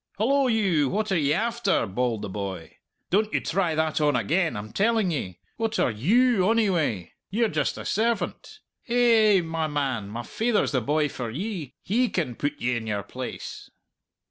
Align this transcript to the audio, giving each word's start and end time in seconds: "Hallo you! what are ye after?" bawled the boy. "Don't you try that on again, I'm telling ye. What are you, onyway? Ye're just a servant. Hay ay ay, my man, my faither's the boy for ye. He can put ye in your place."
"Hallo 0.17 0.47
you! 0.47 0.89
what 0.89 1.11
are 1.11 1.17
ye 1.19 1.31
after?" 1.31 1.85
bawled 1.85 2.23
the 2.23 2.29
boy. 2.29 2.77
"Don't 3.11 3.31
you 3.31 3.39
try 3.39 3.75
that 3.75 4.01
on 4.01 4.15
again, 4.15 4.57
I'm 4.57 4.71
telling 4.71 5.11
ye. 5.11 5.37
What 5.57 5.77
are 5.77 5.91
you, 5.91 6.43
onyway? 6.47 7.11
Ye're 7.29 7.47
just 7.49 7.77
a 7.77 7.85
servant. 7.85 8.61
Hay 8.81 9.35
ay 9.35 9.37
ay, 9.37 9.41
my 9.41 9.67
man, 9.67 10.07
my 10.09 10.23
faither's 10.23 10.71
the 10.71 10.81
boy 10.81 11.07
for 11.07 11.29
ye. 11.29 11.75
He 11.83 12.09
can 12.09 12.33
put 12.33 12.59
ye 12.59 12.75
in 12.75 12.87
your 12.87 13.03
place." 13.03 13.69